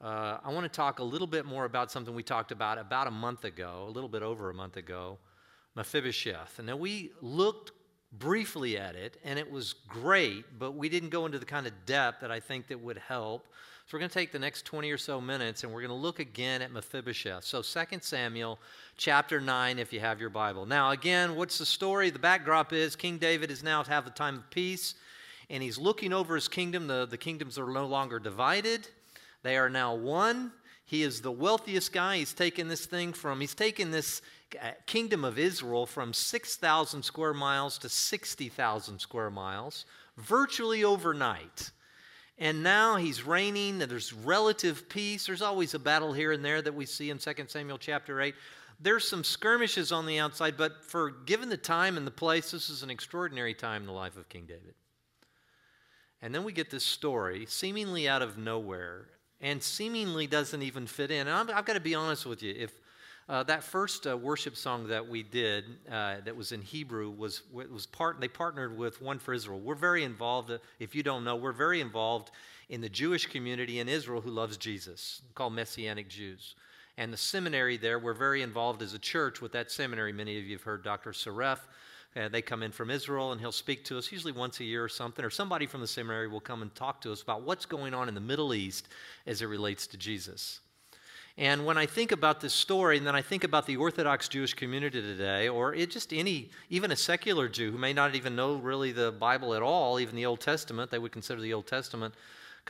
[0.00, 3.06] uh, I want to talk a little bit more about something we talked about about
[3.06, 5.18] a month ago, a little bit over a month ago
[5.76, 6.58] Mephibosheth.
[6.58, 7.72] And now we looked
[8.12, 11.72] briefly at it, and it was great, but we didn't go into the kind of
[11.86, 13.46] depth that I think that would help.
[13.86, 15.94] So we're going to take the next 20 or so minutes, and we're going to
[15.94, 17.44] look again at Mephibosheth.
[17.44, 18.58] So 2 Samuel
[18.96, 20.66] chapter 9, if you have your Bible.
[20.66, 22.10] Now, again, what's the story?
[22.10, 24.94] The backdrop is King David is now to have the time of peace,
[25.48, 26.86] and he's looking over his kingdom.
[26.86, 28.88] The, the kingdoms are no longer divided,
[29.42, 30.52] they are now one.
[30.84, 32.16] He is the wealthiest guy.
[32.16, 34.22] He's taken this thing from, he's taken this
[34.60, 39.84] uh, kingdom of Israel from 6,000 square miles to 60,000 square miles
[40.16, 41.70] virtually overnight.
[42.38, 45.26] And now he's reigning, there's relative peace.
[45.26, 48.34] There's always a battle here and there that we see in 2 Samuel chapter 8.
[48.80, 52.70] There's some skirmishes on the outside, but for given the time and the place, this
[52.70, 54.74] is an extraordinary time in the life of King David.
[56.22, 59.06] And then we get this story, seemingly out of nowhere,
[59.40, 61.26] and seemingly doesn't even fit in.
[61.26, 62.54] And i have got to be honest with you.
[62.56, 62.72] If
[63.28, 67.42] uh, that first uh, worship song that we did, uh, that was in Hebrew, was
[67.52, 68.20] was part.
[68.20, 69.60] They partnered with One for Israel.
[69.60, 70.50] We're very involved.
[70.50, 72.32] Uh, if you don't know, we're very involved
[72.68, 76.54] in the Jewish community in Israel who loves Jesus, called Messianic Jews.
[77.00, 80.12] And the seminary there, we're very involved as a church with that seminary.
[80.12, 81.12] Many of you have heard Dr.
[81.12, 81.58] Soref.
[82.14, 84.84] Uh, they come in from Israel and he'll speak to us usually once a year
[84.84, 87.64] or something, or somebody from the seminary will come and talk to us about what's
[87.64, 88.86] going on in the Middle East
[89.26, 90.60] as it relates to Jesus.
[91.38, 94.52] And when I think about this story, and then I think about the Orthodox Jewish
[94.52, 98.92] community today, or just any, even a secular Jew who may not even know really
[98.92, 102.12] the Bible at all, even the Old Testament, they would consider the Old Testament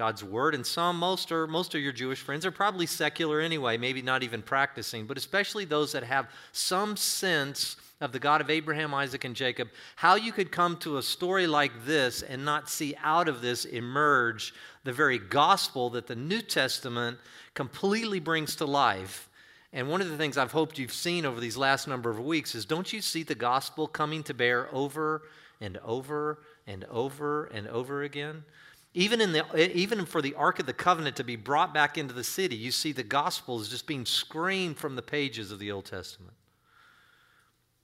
[0.00, 0.54] God's Word.
[0.54, 4.22] And some, most, or most of your Jewish friends are probably secular anyway, maybe not
[4.22, 9.24] even practicing, but especially those that have some sense of the God of Abraham, Isaac,
[9.24, 13.28] and Jacob, how you could come to a story like this and not see out
[13.28, 17.18] of this emerge the very gospel that the New Testament
[17.52, 19.28] completely brings to life.
[19.74, 22.54] And one of the things I've hoped you've seen over these last number of weeks
[22.54, 25.24] is don't you see the gospel coming to bear over
[25.60, 28.44] and over and over and over again?
[28.92, 32.12] Even, in the, even for the Ark of the Covenant to be brought back into
[32.12, 35.70] the city, you see the gospel is just being screamed from the pages of the
[35.70, 36.34] Old Testament,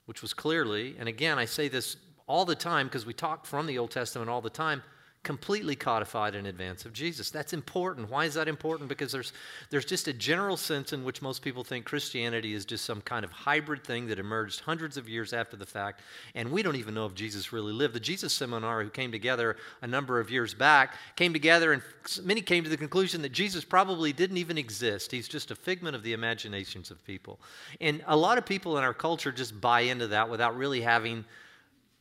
[0.07, 1.97] which was clearly, and again, I say this
[2.27, 4.83] all the time because we talk from the Old Testament all the time,
[5.27, 7.33] completely codified in advance of Jesus.
[7.33, 8.09] That's important.
[8.09, 8.89] Why is that important?
[8.89, 9.33] Because there's,
[9.71, 13.25] there's just a general sense in which most people think Christianity is just some kind
[13.25, 16.01] of hybrid thing that emerged hundreds of years after the fact,
[16.37, 17.93] and we don't even know if Jesus really lived.
[17.93, 21.83] The Jesus Seminar, who came together a number of years back, came together, and
[22.23, 25.11] many came to the conclusion that Jesus probably didn't even exist.
[25.11, 27.41] He's just a figment of the imaginations of people.
[27.81, 31.25] And a lot of people in our culture just buy into that without really having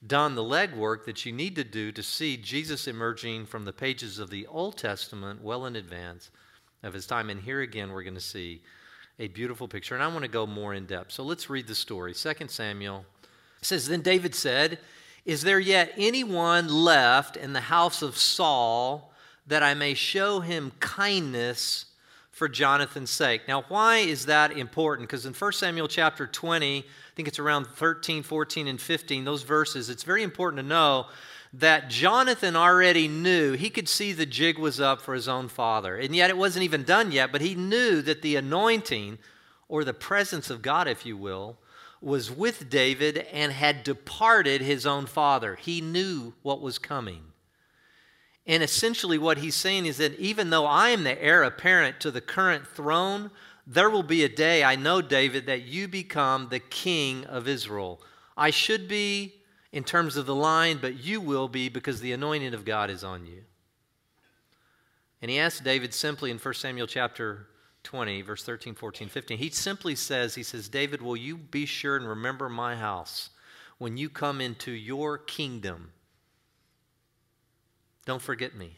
[0.08, 4.20] done the legwork that you need to do to see Jesus emerging from the pages
[4.20, 6.32] of the Old Testament well in advance
[6.84, 7.30] of his time.
[7.30, 8.62] And here again, we're going to see
[9.20, 9.96] a beautiful picture.
[9.96, 11.12] And I want to go more in depth.
[11.12, 12.14] So let's read the story.
[12.14, 13.06] 2 Samuel
[13.62, 14.80] says, Then David said,
[15.26, 19.12] Is there yet anyone left in the house of Saul
[19.48, 21.86] that I may show him kindness?
[22.36, 23.44] For Jonathan's sake.
[23.48, 25.08] Now, why is that important?
[25.08, 26.84] Because in 1 Samuel chapter 20, I
[27.16, 31.06] think it's around 13, 14, and 15, those verses, it's very important to know
[31.54, 35.96] that Jonathan already knew, he could see the jig was up for his own father.
[35.96, 39.18] And yet it wasn't even done yet, but he knew that the anointing,
[39.70, 41.58] or the presence of God, if you will,
[42.02, 45.56] was with David and had departed his own father.
[45.56, 47.22] He knew what was coming.
[48.48, 52.12] And essentially, what he's saying is that even though I am the heir apparent to
[52.12, 53.32] the current throne,
[53.66, 58.02] there will be a day, I know, David, that you become the king of Israel.
[58.38, 59.34] I should be
[59.72, 63.04] in terms of the line, but you will be because the anointing of God is
[63.04, 63.42] on you.
[65.22, 67.48] And he asks David simply in 1 Samuel chapter
[67.84, 69.38] 20, verse 13, 14, 15.
[69.40, 73.32] He simply says, He says, David, will you be sure and remember my house
[73.80, 75.92] when you come into your kingdom?
[78.06, 78.78] Don't forget me.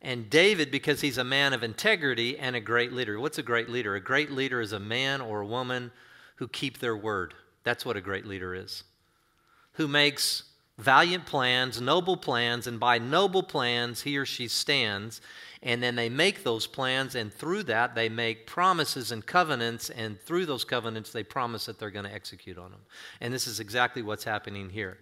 [0.00, 3.18] And David, because he's a man of integrity and a great leader.
[3.18, 3.96] What's a great leader?
[3.96, 5.90] A great leader is a man or a woman
[6.36, 7.34] who keep their word.
[7.64, 8.84] That's what a great leader is.
[9.72, 10.44] Who makes
[10.78, 15.20] valiant plans, noble plans, and by noble plans he or she stands.
[15.60, 20.20] And then they make those plans, and through that they make promises and covenants, and
[20.20, 22.80] through those covenants they promise that they're going to execute on them.
[23.20, 24.98] And this is exactly what's happening here.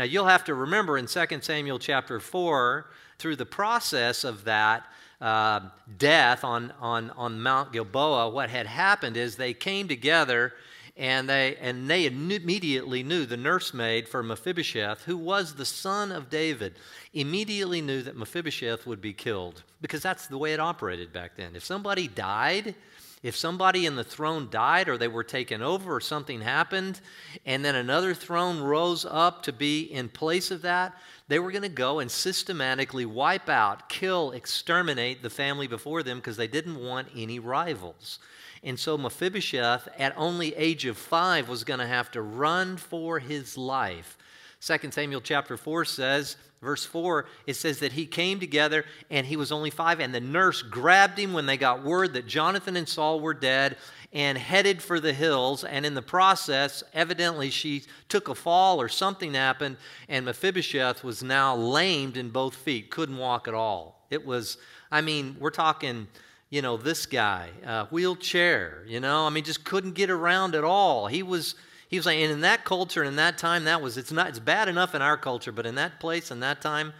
[0.00, 2.86] Now, you'll have to remember in 2 Samuel chapter 4,
[3.18, 4.86] through the process of that
[5.20, 5.60] uh,
[5.98, 10.54] death on, on, on Mount Gilboa, what had happened is they came together
[10.96, 16.30] and they and they immediately knew the nursemaid for Mephibosheth, who was the son of
[16.30, 16.76] David,
[17.12, 21.54] immediately knew that Mephibosheth would be killed because that's the way it operated back then.
[21.54, 22.74] If somebody died,
[23.22, 27.00] if somebody in the throne died or they were taken over or something happened,
[27.44, 30.96] and then another throne rose up to be in place of that,
[31.28, 36.18] they were going to go and systematically wipe out, kill, exterminate the family before them
[36.18, 38.20] because they didn't want any rivals.
[38.62, 43.18] And so Mephibosheth, at only age of five, was going to have to run for
[43.18, 44.16] his life.
[44.60, 49.36] 2 Samuel chapter 4 says, verse 4, it says that he came together and he
[49.36, 52.88] was only five, and the nurse grabbed him when they got word that Jonathan and
[52.88, 53.78] Saul were dead
[54.12, 55.64] and headed for the hills.
[55.64, 59.78] And in the process, evidently, she took a fall or something happened,
[60.08, 64.04] and Mephibosheth was now lamed in both feet, couldn't walk at all.
[64.10, 64.58] It was,
[64.90, 66.06] I mean, we're talking
[66.50, 70.64] you know, this guy, uh, wheelchair, you know, I mean, just couldn't get around at
[70.64, 71.06] all.
[71.06, 71.54] He was,
[71.90, 74.28] he was like, and in that culture and in that time, that was, it's not,
[74.28, 76.92] it's bad enough in our culture, but in that place and that time,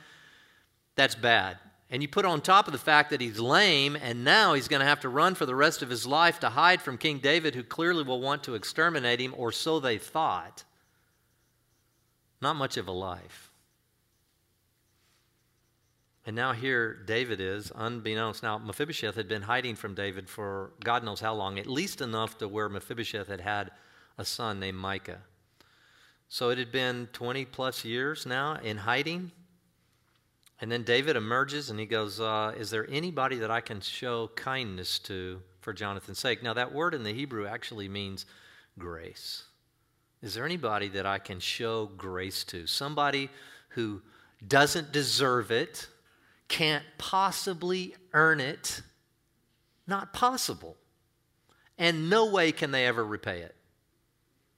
[0.96, 1.58] that's bad.
[1.90, 4.80] And you put on top of the fact that he's lame, and now he's going
[4.80, 7.54] to have to run for the rest of his life to hide from King David,
[7.54, 10.64] who clearly will want to exterminate him, or so they thought.
[12.42, 13.52] Not much of a life.
[16.26, 18.42] And now here David is, unbeknownst.
[18.42, 22.38] Now, Mephibosheth had been hiding from David for God knows how long, at least enough
[22.38, 23.70] to where Mephibosheth had had
[24.20, 25.22] a son named Micah.
[26.28, 29.32] So it had been 20 plus years now in hiding.
[30.60, 34.30] And then David emerges and he goes, uh, Is there anybody that I can show
[34.36, 36.42] kindness to for Jonathan's sake?
[36.42, 38.26] Now, that word in the Hebrew actually means
[38.78, 39.44] grace.
[40.22, 42.66] Is there anybody that I can show grace to?
[42.66, 43.30] Somebody
[43.70, 44.02] who
[44.46, 45.88] doesn't deserve it
[46.48, 48.82] can't possibly earn it.
[49.86, 50.76] Not possible.
[51.78, 53.56] And no way can they ever repay it.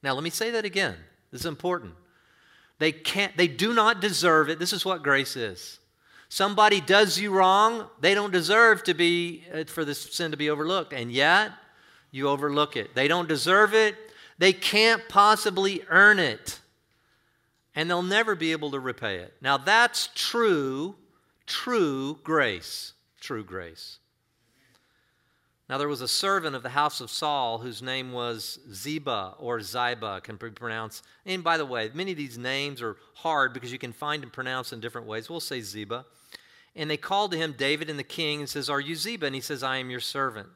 [0.03, 0.97] Now, let me say that again.
[1.31, 1.95] This is important.
[2.79, 4.59] They can't, they do not deserve it.
[4.59, 5.79] This is what grace is.
[6.29, 10.49] Somebody does you wrong, they don't deserve to be, uh, for this sin to be
[10.49, 10.93] overlooked.
[10.93, 11.53] And yet,
[12.11, 12.95] you overlook it.
[12.95, 13.97] They don't deserve it.
[14.39, 16.59] They can't possibly earn it.
[17.75, 19.35] And they'll never be able to repay it.
[19.41, 20.97] Now, that's true
[21.47, 22.95] true grace.
[23.21, 23.99] True grace.
[25.73, 29.63] Now, there was a servant of the house of Saul whose name was Ziba or
[29.63, 31.03] Ziba, can be pronounced.
[31.25, 34.29] And by the way, many of these names are hard because you can find them
[34.29, 35.31] pronounced in different ways.
[35.31, 36.05] We'll say Ziba.
[36.77, 39.25] And they called to him David and the king and says, Are you Ziba?
[39.25, 40.51] And he says, I am your servant.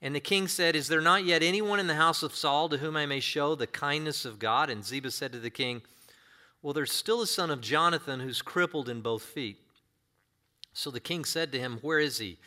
[0.00, 2.78] And the king said, Is there not yet anyone in the house of Saul to
[2.78, 4.70] whom I may show the kindness of God?
[4.70, 5.82] And Ziba said to the king,
[6.62, 9.58] Well, there's still a son of Jonathan who's crippled in both feet.
[10.72, 12.38] So the king said to him, Where is he?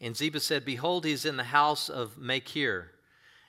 [0.00, 2.90] And Ziba said, Behold, he is in the house of Machir,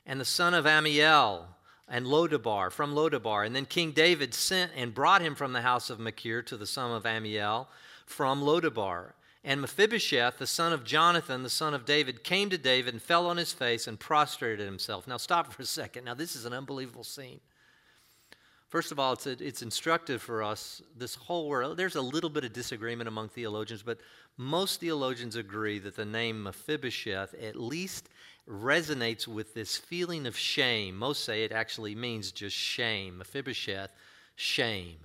[0.06, 1.44] and the son of Ammiel,
[1.88, 3.45] and Lodabar, from Lodabar.
[3.45, 6.65] And then King David sent and brought him from the house of Machir to the
[6.65, 7.68] son of Ammiel,
[8.06, 9.13] from Lodabar.
[9.44, 13.27] And Mephibosheth, the son of Jonathan, the son of David, came to David and fell
[13.27, 15.07] on his face and prostrated himself.
[15.07, 16.06] Now, stop for a second.
[16.06, 17.39] Now, this is an unbelievable scene.
[18.69, 20.81] First of all, it's, a, it's instructive for us.
[20.97, 24.00] This whole world, there's a little bit of disagreement among theologians, but
[24.38, 28.09] most theologians agree that the name Mephibosheth at least
[28.50, 30.97] resonates with this feeling of shame.
[30.97, 33.19] Most say it actually means just shame.
[33.19, 33.91] Mephibosheth,
[34.35, 34.97] shame.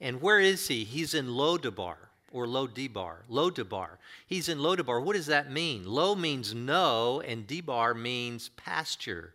[0.00, 0.84] And where is he?
[0.84, 1.96] He's in Lodabar
[2.32, 3.18] or Lodibar.
[3.30, 3.98] Lodabar.
[4.26, 5.02] He's in Lodabar.
[5.02, 5.84] What does that mean?
[5.86, 9.34] Lo means no, and Debar means pasture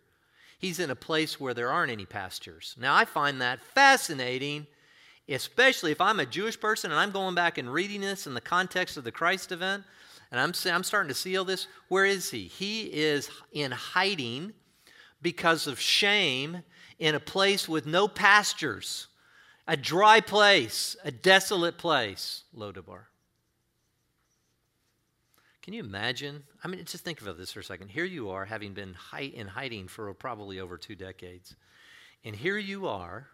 [0.62, 2.76] he's in a place where there aren't any pastures.
[2.78, 4.68] Now, I find that fascinating,
[5.28, 8.40] especially if I'm a Jewish person and I'm going back and reading this in the
[8.40, 9.82] context of the Christ event,
[10.30, 11.66] and I'm, I'm starting to see all this.
[11.88, 12.44] Where is he?
[12.44, 14.52] He is in hiding
[15.20, 16.62] because of shame
[17.00, 19.08] in a place with no pastures,
[19.66, 23.06] a dry place, a desolate place, Lodabar.
[25.62, 26.42] Can you imagine?
[26.64, 27.88] I mean, just think about this for a second.
[27.88, 31.54] Here you are, having been in hiding for probably over two decades.
[32.24, 33.28] And here you are,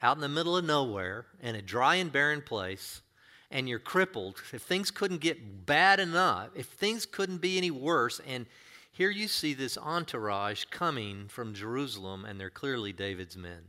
[0.00, 3.02] out in the middle of nowhere, in a dry and barren place,
[3.50, 4.36] and you're crippled.
[4.52, 8.46] If things couldn't get bad enough, if things couldn't be any worse, and
[8.92, 13.62] here you see this entourage coming from Jerusalem, and they're clearly David's men.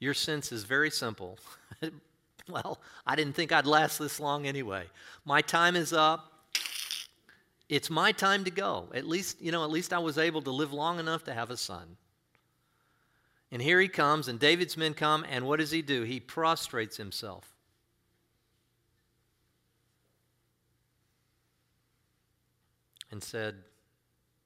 [0.00, 1.38] Your sense is very simple.
[2.48, 4.86] well, I didn't think I'd last this long anyway.
[5.24, 6.37] My time is up
[7.68, 8.88] it's my time to go.
[8.94, 11.50] At least, you know, at least I was able to live long enough to have
[11.50, 11.96] a son.
[13.50, 16.02] And here he comes, and David's men come, and what does he do?
[16.02, 17.54] He prostrates himself.
[23.10, 23.54] And said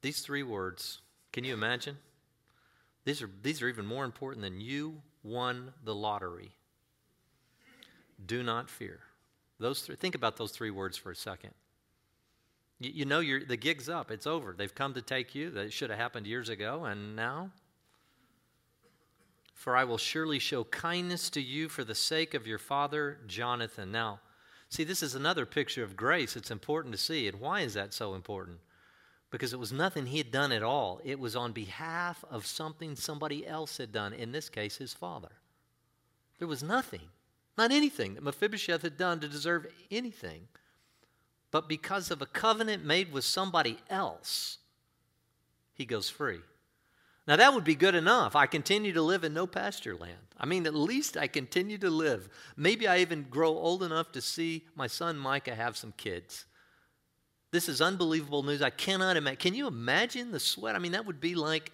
[0.01, 0.99] these three words.
[1.33, 1.97] Can you imagine?
[3.05, 6.51] These are, these are even more important than you won the lottery.
[8.25, 8.99] Do not fear.
[9.59, 11.51] Those three, think about those three words for a second.
[12.83, 14.11] You, you know the gig's up.
[14.11, 14.53] It's over.
[14.57, 15.49] They've come to take you.
[15.51, 17.51] That should have happened years ago, and now?
[19.53, 23.91] For I will surely show kindness to you for the sake of your father Jonathan.
[23.91, 24.19] Now,
[24.69, 26.35] see, this is another picture of grace.
[26.35, 27.27] It's important to see.
[27.27, 28.59] And why is that so important?
[29.33, 31.01] because it was nothing he had done at all.
[31.03, 35.31] It was on behalf of something somebody else had done, in this case, his father.
[36.37, 37.09] There was nothing,
[37.57, 40.47] not anything that Mephibosheth had done to deserve anything.
[41.53, 44.57] But because of a covenant made with somebody else,
[45.75, 46.39] he goes free.
[47.27, 48.35] Now, that would be good enough.
[48.35, 50.17] I continue to live in no pasture land.
[50.39, 52.27] I mean, at least I continue to live.
[52.57, 56.45] Maybe I even grow old enough to see my son Micah have some kids.
[57.51, 58.63] This is unbelievable news.
[58.63, 59.37] I cannot imagine.
[59.37, 60.75] Can you imagine the sweat?
[60.75, 61.71] I mean, that would be like,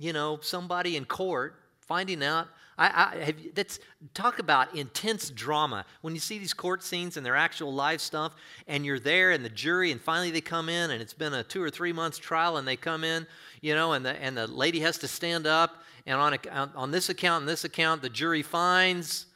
[0.00, 1.54] you know, somebody in court
[1.86, 2.48] finding out.
[2.78, 3.78] I, I have, that's
[4.12, 8.34] talk about intense drama when you see these court scenes and their actual live stuff,
[8.68, 11.42] and you're there and the jury, and finally they come in, and it's been a
[11.42, 13.26] two or three months trial, and they come in,
[13.62, 16.90] you know, and the and the lady has to stand up, and on a, on
[16.90, 19.26] this account and this account, the jury finds,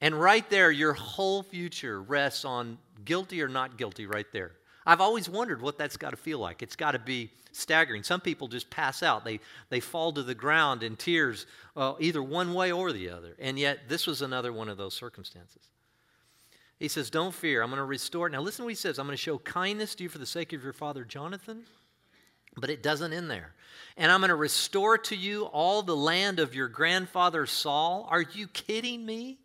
[0.00, 4.52] and right there, your whole future rests on guilty or not guilty, right there.
[4.90, 6.62] I've always wondered what that's got to feel like.
[6.62, 8.02] It's got to be staggering.
[8.02, 12.20] Some people just pass out, they, they fall to the ground in tears, uh, either
[12.20, 13.36] one way or the other.
[13.38, 15.62] And yet, this was another one of those circumstances.
[16.80, 18.28] He says, Don't fear, I'm going to restore.
[18.28, 20.26] Now, listen to what he says I'm going to show kindness to you for the
[20.26, 21.62] sake of your father Jonathan.
[22.56, 23.54] But it doesn't end there.
[23.96, 28.08] And I'm going to restore to you all the land of your grandfather Saul.
[28.10, 29.38] Are you kidding me?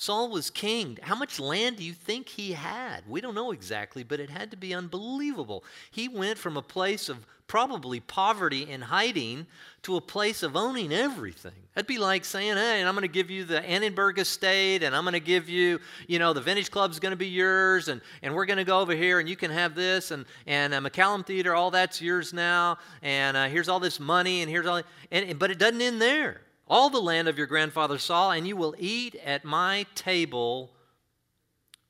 [0.00, 0.98] Saul was king.
[1.02, 3.02] How much land do you think he had?
[3.06, 5.62] We don't know exactly, but it had to be unbelievable.
[5.90, 9.46] He went from a place of probably poverty and hiding
[9.82, 11.52] to a place of owning everything.
[11.74, 15.04] That'd be like saying, hey, I'm going to give you the Annenberg estate, and I'm
[15.04, 18.34] going to give you, you know, the Vintage Club's going to be yours, and, and
[18.34, 21.26] we're going to go over here, and you can have this, and, and uh, McCallum
[21.26, 24.80] Theater, all that's yours now, and uh, here's all this money, and here's all,
[25.10, 26.40] and, but it doesn't end there
[26.70, 30.70] all the land of your grandfather Saul, and you will eat at my table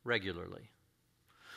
[0.03, 0.71] regularly.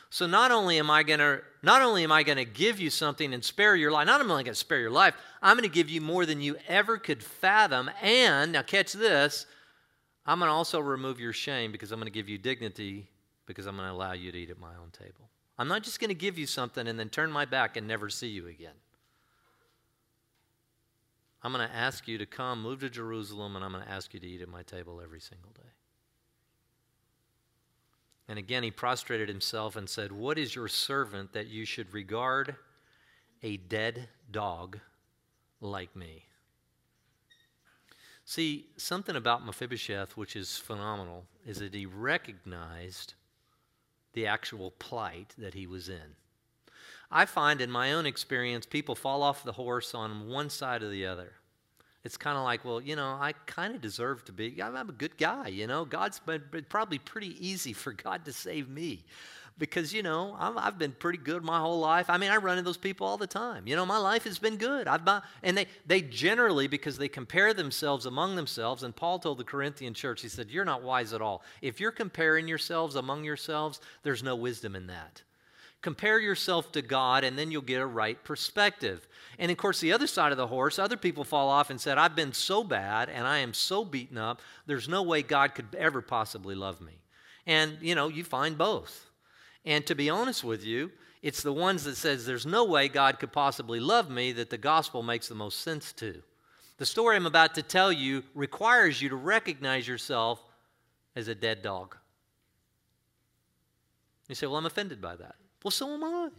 [0.10, 3.44] So not only am I to not only am I to give you something and
[3.44, 5.90] spare your life, not only am I going to spare your life, I'm to give
[5.90, 7.90] you more than you ever could fathom.
[8.00, 9.48] And now catch this,
[10.26, 13.10] I'm to also remove your shame because I'm to give you dignity
[13.48, 15.30] because I'm to allow you to eat at my own table.
[15.58, 18.28] I'm not just to give you something and then turn my back and never see
[18.28, 18.76] you again.
[21.44, 24.14] I'm going to ask you to come, move to Jerusalem, and I'm going to ask
[24.14, 25.70] you to eat at my table every single day.
[28.30, 32.56] And again, he prostrated himself and said, What is your servant that you should regard
[33.42, 34.80] a dead dog
[35.60, 36.24] like me?
[38.26, 43.16] See, something about Mephibosheth, which is phenomenal, is that he recognized
[44.14, 46.16] the actual plight that he was in.
[47.14, 50.90] I find in my own experience, people fall off the horse on one side or
[50.90, 51.32] the other.
[52.04, 54.62] It's kind of like, well, you know, I kind of deserve to be.
[54.62, 55.86] I'm a good guy, you know.
[55.86, 59.06] God's been probably pretty easy for God to save me
[59.60, 62.10] because you know i have been pretty good my whole life.
[62.10, 63.68] I mean, I run into those people all the time.
[63.68, 64.88] You know, my life has been good.
[64.88, 68.84] I've been, and they they generally because they compare themselves among themselves.
[68.84, 71.44] And Paul told the Corinthian church, he said, "You're not wise at all.
[71.62, 75.22] If you're comparing yourselves among yourselves, there's no wisdom in that."
[75.84, 79.06] Compare yourself to God, and then you'll get a right perspective.
[79.38, 81.98] And of course, the other side of the horse, other people fall off and said,
[81.98, 85.76] I've been so bad and I am so beaten up, there's no way God could
[85.78, 86.94] ever possibly love me.
[87.46, 89.10] And, you know, you find both.
[89.66, 90.90] And to be honest with you,
[91.22, 94.58] it's the ones that says there's no way God could possibly love me that the
[94.58, 96.24] gospel makes the most sense to.
[96.78, 100.42] The story I'm about to tell you requires you to recognize yourself
[101.14, 101.98] as a dead dog.
[104.30, 105.36] You say, Well, I'm offended by that.
[105.64, 106.30] Well, so am I.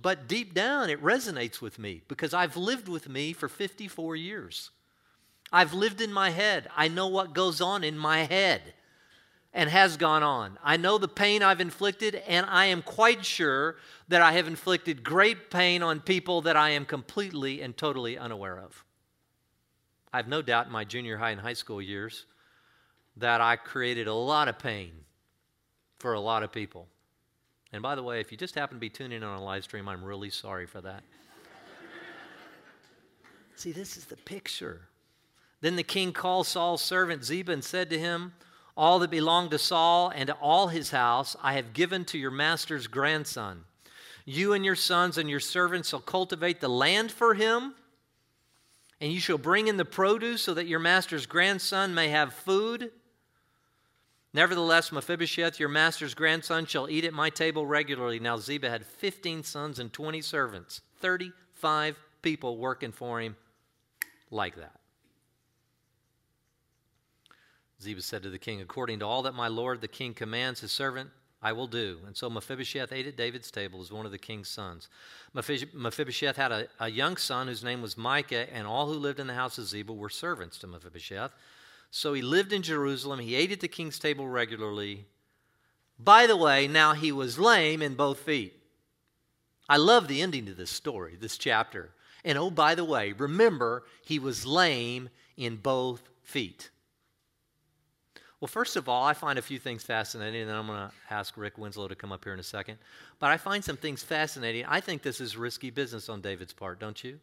[0.00, 4.70] But deep down, it resonates with me because I've lived with me for 54 years.
[5.52, 6.68] I've lived in my head.
[6.76, 8.62] I know what goes on in my head
[9.52, 10.58] and has gone on.
[10.64, 13.76] I know the pain I've inflicted, and I am quite sure
[14.08, 18.58] that I have inflicted great pain on people that I am completely and totally unaware
[18.58, 18.84] of.
[20.10, 22.24] I have no doubt in my junior high and high school years
[23.18, 24.92] that I created a lot of pain
[25.98, 26.88] for a lot of people.
[27.72, 29.64] And by the way, if you just happen to be tuning in on a live
[29.64, 31.02] stream, I'm really sorry for that.
[33.56, 34.82] See, this is the picture.
[35.60, 38.34] Then the king called Saul's servant Ziba and said to him,
[38.76, 42.30] All that belonged to Saul and to all his house I have given to your
[42.30, 43.64] master's grandson.
[44.24, 47.74] You and your sons and your servants shall cultivate the land for him,
[49.00, 52.90] And you shall bring in the produce so that your master's grandson may have food.
[54.34, 58.18] Nevertheless, Mephibosheth, your master's grandson, shall eat at my table regularly.
[58.18, 63.36] Now, Ziba had 15 sons and 20 servants, 35 people working for him
[64.30, 64.80] like that.
[67.82, 70.72] Ziba said to the king, According to all that my lord the king commands his
[70.72, 71.10] servant,
[71.42, 71.98] I will do.
[72.06, 74.88] And so Mephibosheth ate at David's table as one of the king's sons.
[75.34, 79.26] Mephibosheth had a, a young son whose name was Micah, and all who lived in
[79.26, 81.32] the house of Ziba were servants to Mephibosheth.
[81.94, 83.20] So he lived in Jerusalem.
[83.20, 85.04] He ate at the king's table regularly.
[85.98, 88.54] By the way, now he was lame in both feet.
[89.68, 91.90] I love the ending to this story, this chapter.
[92.24, 96.70] And oh, by the way, remember, he was lame in both feet.
[98.40, 101.36] Well, first of all, I find a few things fascinating, and I'm going to ask
[101.36, 102.78] Rick Winslow to come up here in a second.
[103.18, 104.64] But I find some things fascinating.
[104.64, 107.20] I think this is risky business on David's part, don't you?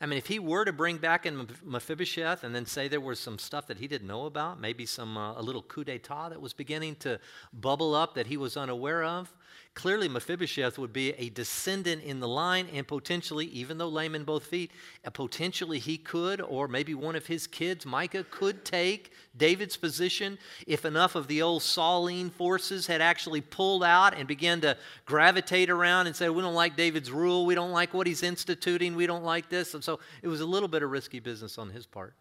[0.00, 3.18] I mean, if he were to bring back in Mephibosheth and then say there was
[3.18, 6.40] some stuff that he didn't know about, maybe some uh, a little coup d'état that
[6.40, 7.18] was beginning to
[7.52, 9.34] bubble up that he was unaware of,
[9.74, 14.24] Clearly, Mephibosheth would be a descendant in the line, and potentially, even though lame in
[14.24, 14.70] both feet,
[15.04, 20.38] uh, potentially he could, or maybe one of his kids, Micah, could take David's position
[20.66, 25.68] if enough of the old Sauline forces had actually pulled out and began to gravitate
[25.68, 29.06] around and say, We don't like David's rule, we don't like what he's instituting, we
[29.06, 29.74] don't like this.
[29.74, 32.14] And so it was a little bit of risky business on his part.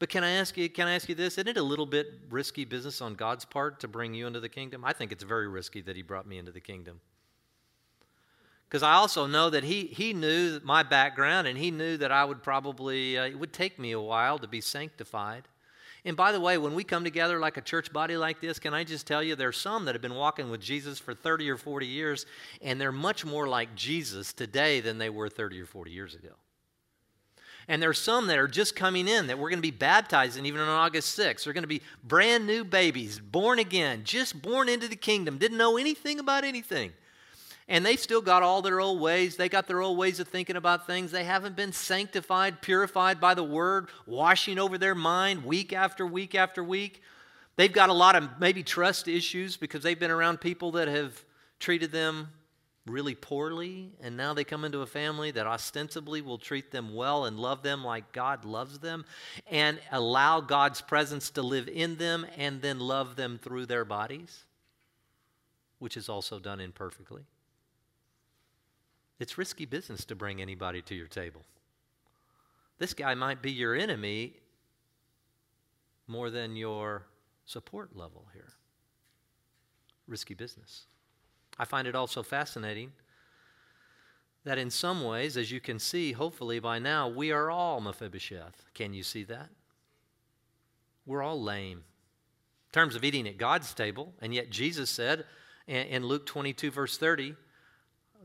[0.00, 1.34] But can I ask you, can I ask you this?
[1.34, 4.48] Isn't it a little bit risky business on God's part to bring you into the
[4.48, 4.82] kingdom?
[4.84, 7.00] I think it's very risky that He brought me into the kingdom.
[8.66, 12.24] Because I also know that he, he knew my background and he knew that I
[12.24, 15.48] would probably, uh, it would take me a while to be sanctified.
[16.04, 18.72] And by the way, when we come together like a church body like this, can
[18.72, 21.56] I just tell you, there's some that have been walking with Jesus for 30 or
[21.56, 22.26] 40 years,
[22.62, 26.36] and they're much more like Jesus today than they were 30 or 40 years ago.
[27.70, 30.60] And there's some that are just coming in that we're going to be baptizing even
[30.60, 31.44] on August 6th.
[31.44, 35.56] They're going to be brand new babies, born again, just born into the kingdom, didn't
[35.56, 36.92] know anything about anything.
[37.68, 39.36] And they've still got all their old ways.
[39.36, 41.12] They got their old ways of thinking about things.
[41.12, 46.34] They haven't been sanctified, purified by the word, washing over their mind week after week
[46.34, 47.00] after week.
[47.54, 51.24] They've got a lot of maybe trust issues because they've been around people that have
[51.60, 52.30] treated them
[52.86, 57.26] really poorly, and now they come into a family that ostensibly will treat them well
[57.26, 59.04] and love them like God loves them,
[59.50, 64.44] and allow God's presence to live in them and then love them through their bodies,
[65.78, 67.22] which is also done imperfectly.
[69.18, 71.42] It's risky business to bring anybody to your table.
[72.78, 74.32] This guy might be your enemy
[76.06, 77.04] more than your
[77.44, 78.54] support level here.
[80.08, 80.86] Risky business.
[81.60, 82.90] I find it also fascinating
[84.44, 88.64] that in some ways, as you can see, hopefully by now, we are all Mephibosheth.
[88.72, 89.50] Can you see that?
[91.04, 91.84] We're all lame.
[92.68, 95.26] In terms of eating at God's table, and yet Jesus said
[95.66, 97.36] in Luke 22, verse 30,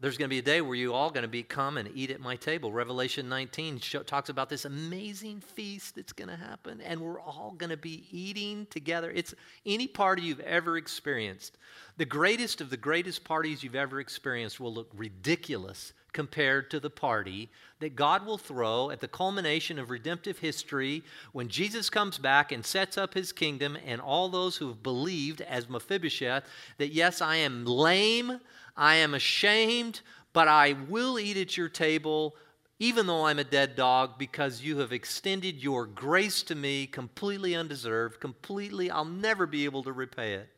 [0.01, 2.11] there's going to be a day where you all going to be come and eat
[2.11, 2.71] at my table.
[2.71, 7.53] Revelation 19 show, talks about this amazing feast that's going to happen, and we're all
[7.57, 9.11] going to be eating together.
[9.11, 9.33] It's
[9.65, 11.57] any party you've ever experienced.
[11.97, 16.89] The greatest of the greatest parties you've ever experienced will look ridiculous compared to the
[16.89, 21.03] party that God will throw at the culmination of redemptive history
[21.33, 25.41] when Jesus comes back and sets up his kingdom, and all those who have believed,
[25.41, 26.45] as Mephibosheth,
[26.77, 28.39] that yes, I am lame.
[28.75, 30.01] I am ashamed,
[30.33, 32.35] but I will eat at your table,
[32.79, 37.55] even though I'm a dead dog, because you have extended your grace to me completely
[37.55, 40.49] undeserved, completely, I'll never be able to repay it.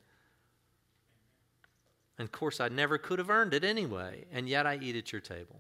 [2.18, 5.12] And of course, I never could have earned it anyway, and yet I eat at
[5.12, 5.60] your table.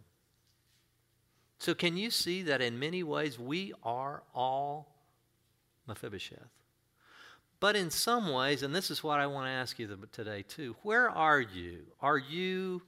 [1.59, 4.95] So, can you see that in many ways we are all
[5.87, 6.56] Mephibosheth?
[7.59, 10.75] But in some ways, and this is what I want to ask you today too,
[10.83, 11.79] where are you?
[12.01, 12.83] Are you,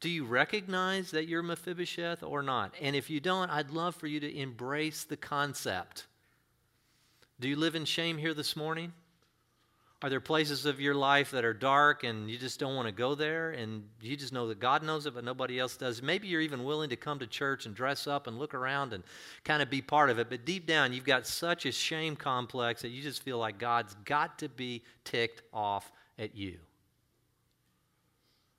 [0.00, 2.74] do you recognize that you're Mephibosheth or not?
[2.80, 6.06] And if you don't, I'd love for you to embrace the concept.
[7.38, 8.92] Do you live in shame here this morning?
[10.02, 12.92] Are there places of your life that are dark and you just don't want to
[12.92, 16.02] go there and you just know that God knows it but nobody else does?
[16.02, 19.02] Maybe you're even willing to come to church and dress up and look around and
[19.44, 22.82] kind of be part of it, but deep down you've got such a shame complex
[22.82, 26.58] that you just feel like God's got to be ticked off at you.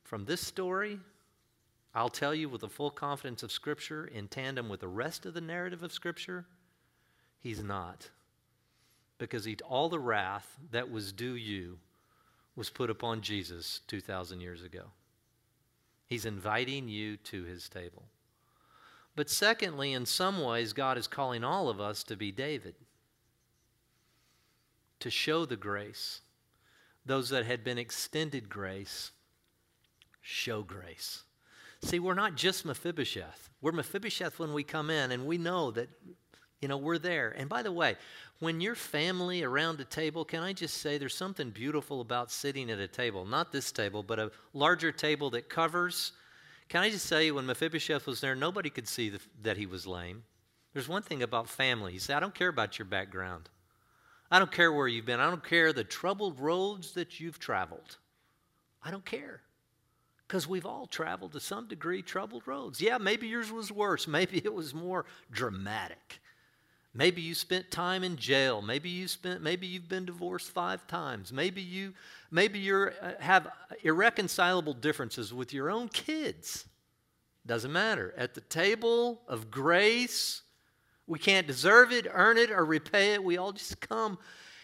[0.03, 0.99] From this story,
[1.93, 5.33] I'll tell you with the full confidence of Scripture, in tandem with the rest of
[5.33, 6.45] the narrative of Scripture,
[7.39, 8.09] He's not
[9.17, 11.79] because he, all the wrath that was due you
[12.55, 14.83] was put upon Jesus 2,000 years ago.
[16.07, 18.03] He's inviting you to his table.
[19.15, 22.75] But secondly, in some ways, God is calling all of us to be David,
[24.99, 26.21] to show the grace.
[27.05, 29.11] Those that had been extended grace,
[30.21, 31.23] show grace.
[31.81, 33.49] See, we're not just Mephibosheth.
[33.61, 35.87] We're Mephibosheth when we come in, and we know that,
[36.61, 37.29] you know, we're there.
[37.37, 37.95] And by the way,
[38.39, 42.69] when your family around a table, can I just say there's something beautiful about sitting
[42.69, 43.25] at a table?
[43.25, 46.11] Not this table, but a larger table that covers.
[46.67, 49.87] Can I just say, when Mephibosheth was there, nobody could see the, that he was
[49.87, 50.23] lame.
[50.73, 51.93] There's one thing about family.
[51.93, 53.49] He said, I don't care about your background.
[54.29, 55.21] I don't care where you've been.
[55.21, 57.97] I don't care the troubled roads that you've traveled.
[58.83, 59.41] I don't care.
[60.27, 62.81] Because we've all traveled to some degree troubled roads.
[62.81, 64.07] Yeah, maybe yours was worse.
[64.09, 66.19] Maybe it was more dramatic.
[66.97, 68.61] Maybe you spent time in jail.
[68.61, 71.31] Maybe you spent maybe you've been divorced 5 times.
[71.33, 71.93] Maybe you
[72.31, 73.47] maybe you uh, have
[73.83, 76.65] irreconcilable differences with your own kids.
[77.45, 78.13] Doesn't matter.
[78.17, 80.41] At the table of grace,
[81.05, 83.23] we can't deserve it, earn it or repay it.
[83.23, 84.17] We all just come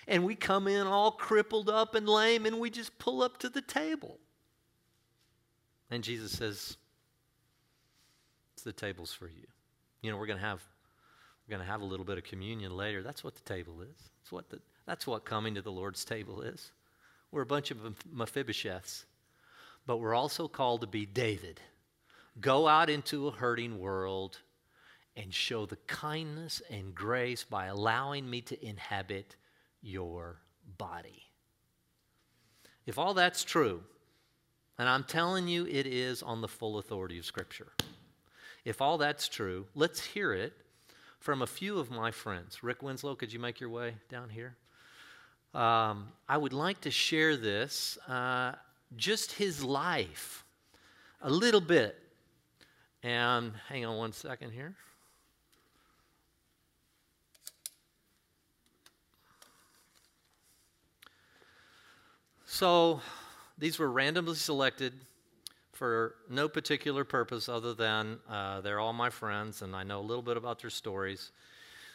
[0.07, 3.49] and we come in all crippled up and lame and we just pull up to
[3.49, 4.17] the table.
[5.91, 6.77] And Jesus says,
[8.63, 9.47] the table's for you.
[10.01, 10.61] You know, we're going to have.
[11.51, 13.03] We're going to have a little bit of communion later.
[13.03, 14.09] That's what the table is.
[14.21, 16.71] That's what, the, that's what coming to the Lord's table is.
[17.29, 17.79] We're a bunch of
[18.15, 19.03] Mephibosheths,
[19.85, 21.59] but we're also called to be David.
[22.39, 24.37] Go out into a hurting world
[25.17, 29.35] and show the kindness and grace by allowing me to inhabit
[29.81, 30.39] your
[30.77, 31.23] body.
[32.85, 33.83] If all that's true,
[34.79, 37.73] and I'm telling you, it is on the full authority of Scripture.
[38.63, 40.53] If all that's true, let's hear it
[41.21, 42.63] from a few of my friends.
[42.63, 44.55] Rick Winslow, could you make your way down here?
[45.53, 48.53] Um, I would like to share this, uh,
[48.97, 50.43] just his life,
[51.21, 51.95] a little bit.
[53.03, 54.73] And hang on one second here.
[62.47, 62.99] So,
[63.59, 64.93] these were randomly selected
[65.81, 70.05] for no particular purpose other than uh, they're all my friends and I know a
[70.05, 71.31] little bit about their stories.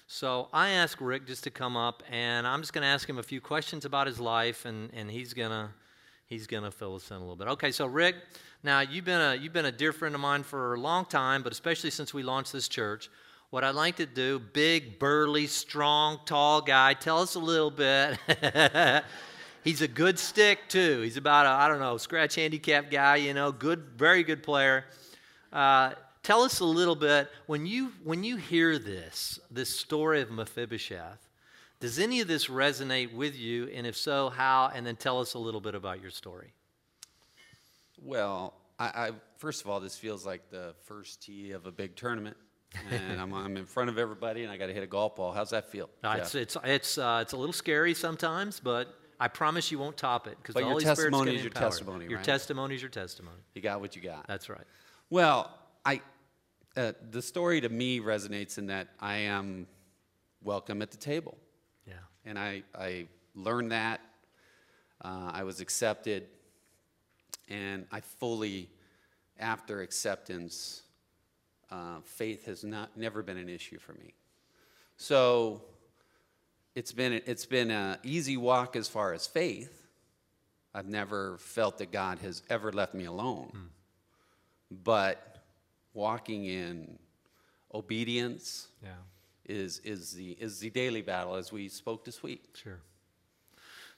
[0.08, 3.18] So I asked Rick just to come up and I'm just going to ask him
[3.18, 5.68] a few questions about his life and, and he's going to
[6.26, 7.46] he's going to fill us in a little bit.
[7.46, 8.16] Okay, so Rick,
[8.64, 11.44] now you've been a you've been a dear friend of mine for a long time,
[11.44, 13.08] but especially since we launched this church.
[13.50, 18.18] What I'd like to do, big, burly, strong, tall guy, tell us a little bit
[19.66, 21.00] He's a good stick, too.
[21.00, 24.84] He's about a, I don't know, scratch handicap guy, you know, good, very good player.
[25.52, 25.90] Uh,
[26.22, 31.18] tell us a little bit, when you, when you hear this, this story of Mephibosheth,
[31.80, 33.68] does any of this resonate with you?
[33.74, 34.70] And if so, how?
[34.72, 36.52] And then tell us a little bit about your story.
[38.00, 41.96] Well, I, I first of all, this feels like the first tee of a big
[41.96, 42.36] tournament.
[42.92, 45.32] and I'm, I'm, in front of everybody, and I got to hit a golf ball.
[45.32, 45.90] How's that feel?
[46.04, 49.96] Uh, it's it's it's, uh, it's a little scary sometimes, but I promise you won't
[49.96, 51.70] top it because the Holy Spirit's testimony is your empower.
[51.70, 52.06] testimony.
[52.06, 52.24] Your right?
[52.24, 53.38] testimony is your testimony.
[53.54, 54.26] You got what you got.
[54.26, 54.64] That's right.
[55.10, 55.50] Well,
[55.84, 56.02] I
[56.76, 59.66] uh, the story to me resonates in that I am
[60.42, 61.38] welcome at the table.
[61.86, 61.94] Yeah.
[62.24, 64.00] And I I learned that.
[65.02, 66.26] Uh, I was accepted,
[67.48, 68.70] and I fully,
[69.38, 70.82] after acceptance,
[71.70, 74.14] uh, faith has not never been an issue for me.
[74.96, 75.62] So
[76.76, 79.86] it's been it's been an easy walk as far as faith.
[80.74, 83.48] I've never felt that God has ever left me alone.
[83.50, 83.66] Hmm.
[84.84, 85.42] But
[85.94, 86.98] walking in
[87.72, 88.90] obedience yeah.
[89.46, 92.44] is is the is the daily battle as we spoke this week.
[92.62, 92.80] Sure.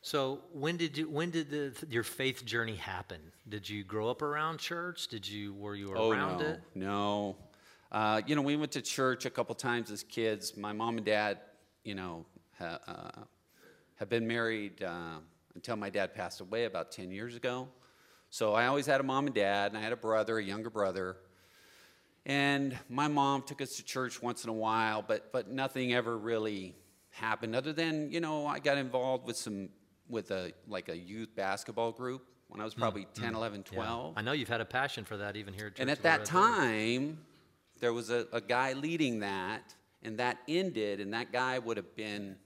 [0.01, 3.19] So when did you when did the, your faith journey happen?
[3.49, 5.09] Did you grow up around church?
[5.09, 6.61] Did you were you oh, around no, it?
[6.77, 7.37] No.
[7.91, 10.57] Uh, you know, we went to church a couple times as kids.
[10.57, 11.39] My mom and dad,
[11.85, 12.27] you know,
[12.59, 13.23] ha, uh,
[13.97, 15.19] have been married uh,
[15.55, 17.69] until my dad passed away about 10 years ago.
[18.31, 20.71] So I always had a mom and dad, and I had a brother, a younger
[20.71, 21.17] brother.
[22.27, 26.17] And my mom took us to church once in a while, but, but nothing ever
[26.19, 26.77] really
[27.11, 29.71] happened other than, you know, I got involved with some,
[30.09, 33.37] with a, like a youth basketball group when I was hmm, probably mm, 10, mm,
[33.37, 34.13] 11, 12.
[34.13, 34.19] Yeah.
[34.19, 35.81] I know you've had a passion for that even here at church.
[35.81, 37.19] And at that time,
[37.81, 41.97] there was a, a guy leading that, and that ended, and that guy would have
[41.97, 42.37] been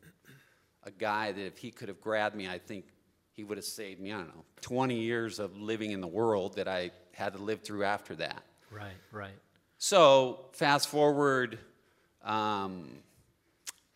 [0.84, 2.86] a guy that if he could have grabbed me, I think
[3.32, 6.56] he would have saved me, I don't know, 20 years of living in the world
[6.56, 8.42] that I had to live through after that.
[8.70, 9.38] Right, right.
[9.78, 11.58] So, fast forward,
[12.24, 12.88] um,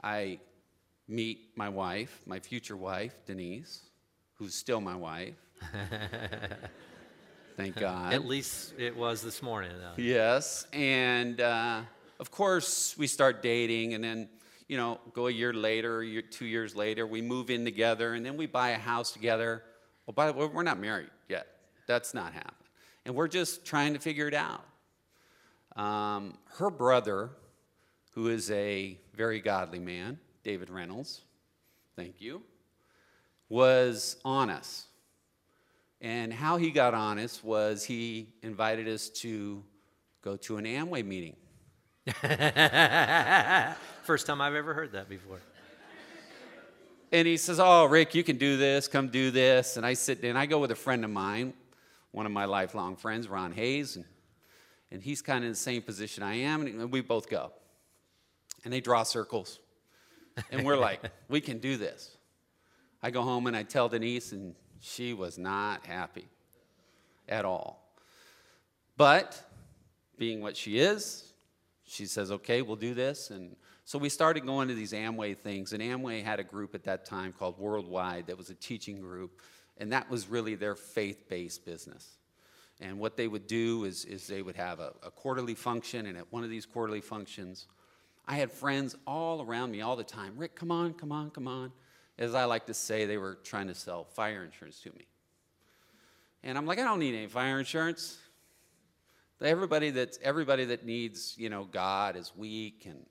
[0.03, 0.41] I
[1.09, 3.83] meet my wife, my future wife, Denise,
[4.35, 5.35] who's still my wife.
[7.57, 8.13] Thank God.
[8.13, 10.03] At least it was this morning, though.
[10.03, 11.83] Yes, and uh,
[12.21, 14.29] of course, we start dating, and then,
[14.69, 18.27] you know, go a year later, year, two years later, we move in together, and
[18.27, 19.63] then we buy a house together.
[20.07, 21.47] Well, by the way, we're not married yet.
[21.87, 22.53] That's not happening.
[23.05, 24.65] And we're just trying to figure it out.
[25.81, 27.31] Um, her brother,
[28.13, 31.21] who is a very godly man, David Reynolds,
[31.95, 32.43] thank you,
[33.49, 34.87] was on us.
[36.01, 39.63] And how he got on us was he invited us to
[40.23, 41.37] go to an Amway meeting.
[44.05, 45.41] First time I've ever heard that before.
[47.11, 49.77] And he says, Oh, Rick, you can do this, come do this.
[49.77, 51.53] And I sit and I go with a friend of mine,
[52.13, 54.05] one of my lifelong friends, Ron Hayes, and,
[54.93, 57.51] and he's kind of in the same position I am, and we both go.
[58.65, 59.59] And they draw circles.
[60.53, 62.17] And we're like, We can do this.
[63.03, 66.29] I go home and I tell Denise, and she was not happy
[67.29, 67.83] at all.
[68.97, 69.43] But
[70.19, 71.33] being what she is,
[71.87, 73.31] she says, okay, we'll do this.
[73.31, 75.73] And so we started going to these Amway things.
[75.73, 79.41] And Amway had a group at that time called Worldwide that was a teaching group.
[79.79, 82.19] And that was really their faith based business.
[82.81, 86.07] And what they would do is, is they would have a, a quarterly function.
[86.07, 87.67] And at one of these quarterly functions,
[88.27, 90.35] I had friends all around me all the time.
[90.37, 91.73] Rick, come on, come on, come on.
[92.19, 95.07] As I like to say, they were trying to sell fire insurance to me.
[96.43, 98.19] And I'm like, I don't need any fire insurance.
[99.43, 103.05] Everybody that everybody that needs, you know, God is weak and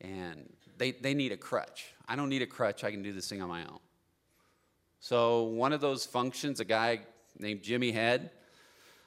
[0.00, 1.94] and they, they need a crutch.
[2.06, 3.78] I don't need a crutch, I can do this thing on my own.
[5.00, 7.00] So one of those functions, a guy
[7.38, 8.30] named Jimmy Head,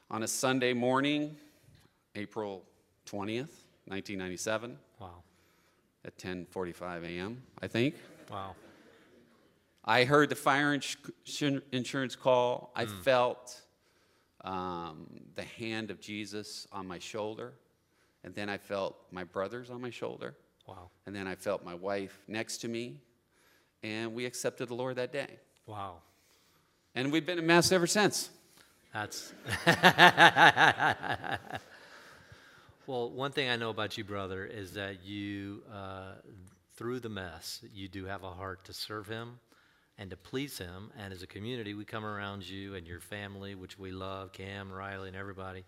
[0.09, 1.37] on a Sunday morning,
[2.15, 2.63] April
[3.05, 3.51] 20th,
[3.85, 4.77] 1997.
[4.99, 5.09] Wow.
[6.05, 7.95] At 10:45 a.m., I think.
[8.31, 8.55] Wow.
[9.85, 10.97] I heard the fire ins-
[11.71, 12.71] insurance call.
[12.75, 13.01] I Mm.
[13.03, 13.61] felt
[14.43, 17.53] um, the hand of Jesus on my shoulder.
[18.23, 20.35] And then I felt my brothers on my shoulder.
[20.67, 20.89] Wow.
[21.05, 22.97] And then I felt my wife next to me.
[23.81, 25.37] And we accepted the Lord that day.
[25.65, 25.97] Wow.
[26.95, 28.29] And we've been in Mass ever since.
[28.93, 29.33] That's.
[32.87, 36.13] well, one thing I know about you, brother, is that you, uh,
[36.75, 39.39] through the mess, you do have a heart to serve Him
[39.99, 40.91] and to please Him.
[40.97, 44.71] And as a community, we come around you and your family, which we love, Cam,
[44.71, 45.65] Riley, and everybody,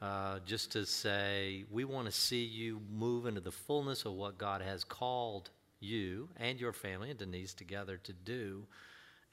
[0.00, 4.38] uh, just to say we want to see you move into the fullness of what
[4.38, 5.50] God has called
[5.80, 8.64] you and your family and Denise together to do,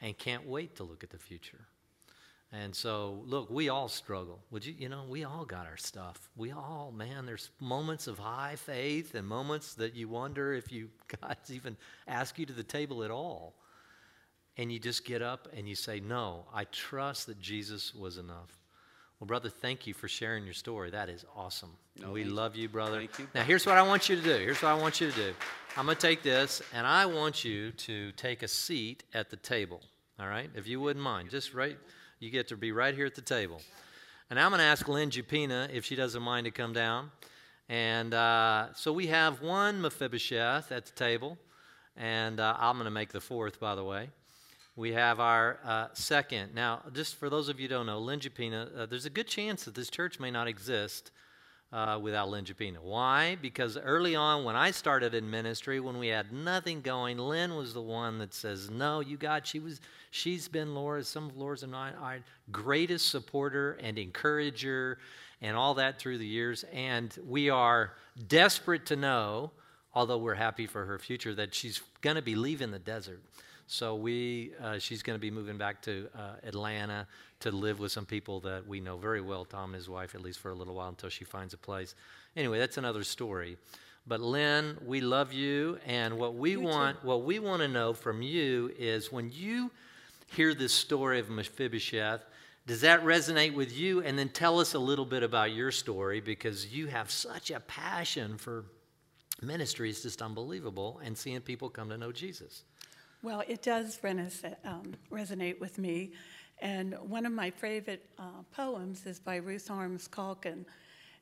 [0.01, 1.65] and can't wait to look at the future.
[2.51, 4.39] And so, look, we all struggle.
[4.51, 6.29] Would you, you know, we all got our stuff.
[6.35, 10.89] We all, man, there's moments of high faith and moments that you wonder if you
[11.21, 13.55] God's even ask you to the table at all.
[14.57, 18.57] And you just get up and you say, No, I trust that Jesus was enough.
[19.19, 20.89] Well, brother, thank you for sharing your story.
[20.91, 21.71] That is awesome.
[22.01, 22.99] No, we love you, brother.
[22.99, 23.27] Thank you.
[23.33, 24.37] Now, here's what I want you to do.
[24.37, 25.33] Here's what I want you to do.
[25.77, 29.37] I'm going to take this, and I want you to take a seat at the
[29.37, 29.81] table.
[30.19, 30.49] All right?
[30.53, 31.77] If you wouldn't mind, just right,
[32.19, 33.61] you get to be right here at the table.
[34.29, 37.11] And I'm going to ask Lynn Jupina if she doesn't mind to come down.
[37.69, 41.37] And uh, so we have one Mephibosheth at the table,
[41.95, 44.09] and uh, I'm going to make the fourth, by the way.
[44.77, 46.53] We have our uh, second.
[46.53, 49.27] Now, just for those of you who don't know, Lynn Jupina, uh, there's a good
[49.27, 51.11] chance that this church may not exist
[51.71, 52.79] uh, without Lynn Jupina.
[52.81, 53.37] Why?
[53.41, 57.73] Because early on, when I started in ministry, when we had nothing going, Lynn was
[57.73, 59.79] the one that says, "No, you got." She was.
[60.11, 62.19] She's been Laura's, some of Laura's and my our
[62.51, 64.97] greatest supporter and encourager,
[65.41, 66.65] and all that through the years.
[66.73, 67.93] And we are
[68.27, 69.51] desperate to know,
[69.93, 73.21] although we're happy for her future, that she's going to be leaving the desert.
[73.67, 77.07] So we, uh, she's going to be moving back to uh, Atlanta
[77.39, 80.21] to live with some people that we know very well, Tom and his wife, at
[80.21, 81.95] least for a little while until she finds a place.
[82.35, 83.57] Anyway, that's another story.
[84.07, 88.21] But Lynn, we love you, and what we want, what we want to know from
[88.21, 89.71] you is when you
[90.27, 92.21] hear this story of Mephibosheth,
[92.67, 94.01] does that resonate with you?
[94.01, 97.59] And then tell us a little bit about your story because you have such a
[97.61, 98.65] passion for
[99.41, 99.89] ministry.
[99.89, 102.63] It's just unbelievable, and seeing people come to know Jesus.
[103.25, 106.11] Well, it does um, resonate with me.
[106.61, 110.63] And one of my favorite uh, poems is by Ruth Harms Calkin.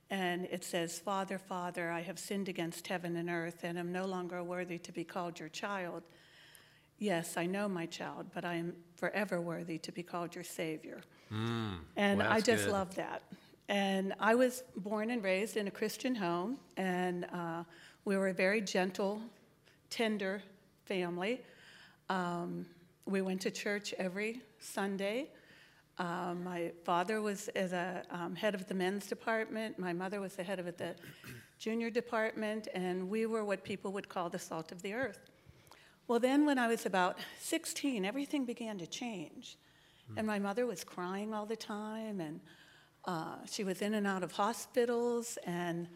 [0.10, 4.04] And it says, Father, Father, I have sinned against heaven and earth and am no
[4.06, 6.04] longer worthy to be called your child.
[7.00, 11.00] Yes, I know my child, but I am forever worthy to be called your Savior.
[11.96, 12.74] and well, I just good.
[12.74, 13.24] love that.
[13.70, 17.64] And I was born and raised in a Christian home, and uh,
[18.04, 19.22] we were a very gentle,
[19.90, 20.44] tender
[20.84, 21.40] family.
[22.10, 22.66] Um,
[23.06, 25.30] we went to church every Sunday.
[25.98, 29.78] Uh, my father was as a um, head of the men's department.
[29.78, 30.96] My mother was the head of the
[31.60, 35.30] junior department, and we were what people would call the salt of the earth.
[36.08, 39.58] Well, then, when I was about 16, everything began to change.
[40.18, 42.40] And my mother was crying all the time, and
[43.06, 45.88] uh, she was in and out of hospitals, and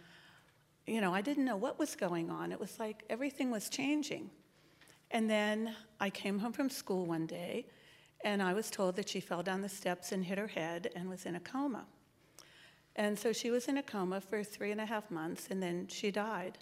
[0.85, 2.51] you know, I didn't know what was going on.
[2.53, 4.29] It was like everything was changing.
[5.11, 7.65] And then I came home from school one day,
[8.23, 11.09] and I was told that she fell down the steps and hit her head and
[11.09, 11.85] was in a coma.
[12.95, 15.87] And so she was in a coma for three and a half months, and then
[15.87, 16.57] she died.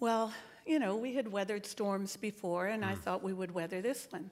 [0.00, 0.32] Well,
[0.66, 4.30] you know, we had weathered storms before, and I thought we would weather this one.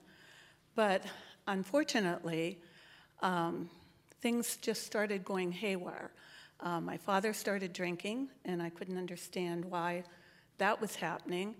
[0.75, 1.03] But
[1.47, 2.59] unfortunately,
[3.21, 3.69] um,
[4.21, 6.11] things just started going haywire.
[6.59, 10.03] Uh, my father started drinking, and I couldn't understand why
[10.57, 11.55] that was happening.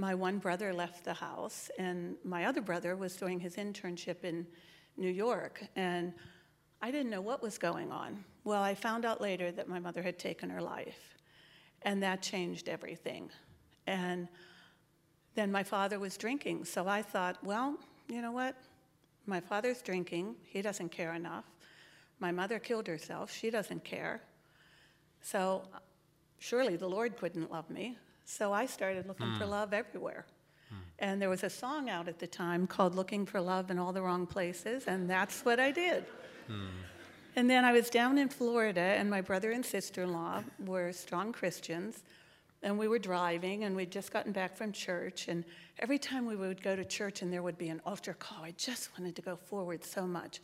[0.00, 4.46] My one brother left the house, and my other brother was doing his internship in
[4.96, 6.14] New York, and
[6.80, 8.24] I didn't know what was going on.
[8.44, 11.16] Well, I found out later that my mother had taken her life,
[11.82, 13.28] and that changed everything.
[13.86, 14.26] And
[15.34, 17.76] then my father was drinking, so I thought, well,
[18.08, 18.56] you know what?
[19.26, 21.44] My father's drinking, he doesn't care enough.
[22.20, 24.22] My mother killed herself, she doesn't care.
[25.20, 25.62] So
[26.38, 27.98] surely the Lord couldn't love me.
[28.30, 29.50] So I started looking for hmm.
[29.50, 30.24] love everywhere.
[30.68, 30.76] Hmm.
[31.00, 33.92] And there was a song out at the time called Looking for Love in All
[33.92, 36.04] the Wrong Places, and that's what I did.
[36.46, 36.66] Hmm.
[37.34, 40.92] And then I was down in Florida, and my brother and sister in law were
[40.92, 42.04] strong Christians.
[42.62, 45.26] And we were driving, and we'd just gotten back from church.
[45.26, 45.44] And
[45.80, 48.52] every time we would go to church and there would be an altar call, I
[48.52, 50.40] just wanted to go forward so much.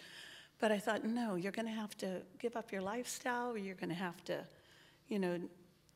[0.58, 3.76] But I thought, no, you're going to have to give up your lifestyle, or you're
[3.76, 4.44] going to have to,
[5.08, 5.38] you know,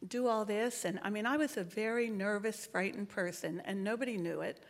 [0.08, 0.84] do all this.
[0.84, 4.60] And I mean, I was a very nervous, frightened person, and nobody knew it.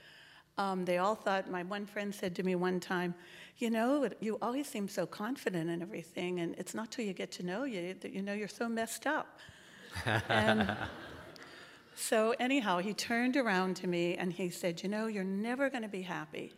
[0.58, 3.14] Um, they all thought, my one friend said to me one time,
[3.58, 7.30] you know, you always seem so confident in everything, and it's not till you get
[7.32, 9.38] to know you that you know you're so messed up.
[10.28, 10.76] and
[11.94, 15.82] so, anyhow, he turned around to me and he said, You know, you're never going
[15.82, 16.54] to be happy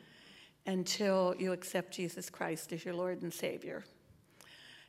[0.66, 3.84] until you accept Jesus Christ as your Lord and Savior.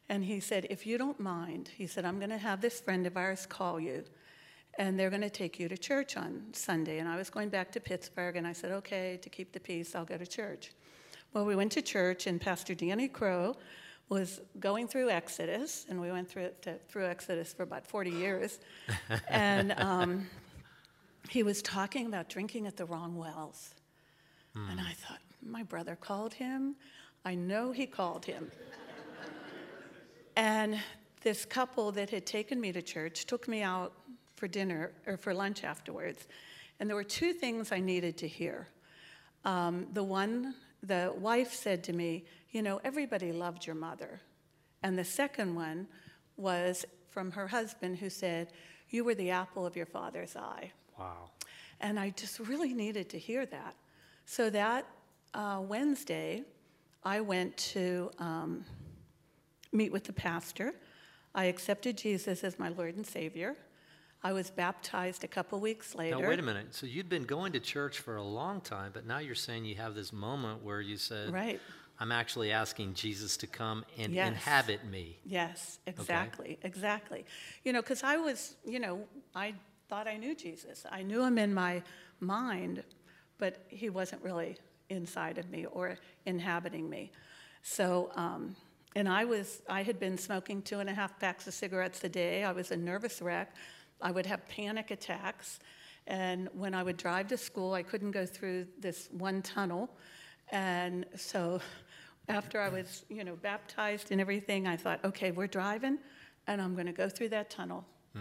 [0.10, 3.08] And he said, If you don't mind, he said, I'm going to have this friend
[3.08, 4.04] of ours call you,
[4.78, 7.00] and they're going to take you to church on Sunday.
[7.00, 9.96] And I was going back to Pittsburgh, and I said, Okay, to keep the peace,
[9.96, 10.72] I'll go to church.
[11.34, 13.56] Well, we went to church, and Pastor Danny Crow
[14.10, 18.60] was going through Exodus, and we went through, to, through Exodus for about 40 years.
[19.30, 20.28] and um,
[21.30, 23.74] he was talking about drinking at the wrong wells.
[24.56, 26.76] And I thought, my brother called him.
[27.26, 28.52] I know he called him.
[30.36, 30.80] And
[31.22, 33.94] this couple that had taken me to church took me out
[34.36, 36.28] for dinner or for lunch afterwards.
[36.80, 38.68] And there were two things I needed to hear.
[39.46, 44.20] Um, the one, the wife said to me, You know, everybody loved your mother.
[44.82, 45.88] And the second one
[46.36, 48.52] was from her husband, who said,
[48.90, 50.72] You were the apple of your father's eye.
[51.00, 51.30] Wow.
[51.80, 53.76] And I just really needed to hear that.
[54.26, 54.86] So that
[55.34, 56.44] uh, Wednesday,
[57.04, 58.66] I went to um,
[59.74, 60.74] meet with the pastor.
[61.36, 63.56] I accepted Jesus as my Lord and Savior.
[64.26, 66.18] I was baptized a couple weeks later.
[66.18, 66.74] Now, wait a minute.
[66.74, 69.76] So you'd been going to church for a long time, but now you're saying you
[69.76, 71.60] have this moment where you said, Right.
[72.00, 74.28] I'm actually asking Jesus to come and Yes.
[74.28, 75.20] inhabit me.
[75.26, 77.26] Yes, exactly, exactly.
[77.64, 79.06] You know, because I was, you know,
[79.36, 79.54] I
[79.90, 80.86] thought I knew Jesus.
[80.90, 81.84] I knew him in my
[82.20, 82.84] mind,
[83.38, 84.58] but he wasn't really
[84.90, 87.12] inside of me or inhabiting me.
[87.62, 88.56] So, um,
[88.96, 92.10] and I was, I had been smoking two and a half packs of cigarettes a
[92.10, 92.44] day.
[92.44, 93.56] I was a nervous wreck.
[94.02, 95.60] I would have panic attacks.
[96.06, 99.90] And when I would drive to school, I couldn't go through this one tunnel.
[100.52, 101.62] And so
[102.30, 105.98] after I was, you know, baptized and everything, I thought, okay, we're driving,
[106.48, 107.86] and I'm going to go through that tunnel.
[108.14, 108.20] Hmm.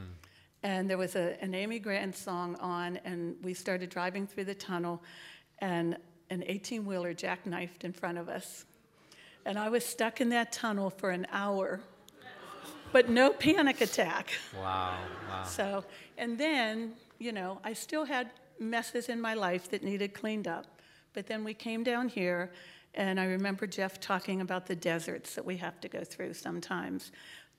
[0.62, 4.54] And there was a, an Amy Grant song on, and we started driving through the
[4.54, 5.02] tunnel,
[5.58, 5.96] and
[6.30, 8.64] an 18 wheeler jackknifed in front of us.
[9.44, 11.80] And I was stuck in that tunnel for an hour,
[12.92, 14.32] but no panic attack.
[14.56, 14.96] Wow.
[15.28, 15.44] Wow.
[15.44, 15.84] So,
[16.16, 20.66] and then, you know, I still had messes in my life that needed cleaned up.
[21.12, 22.52] But then we came down here,
[22.94, 27.12] and I remember Jeff talking about the deserts that we have to go through sometimes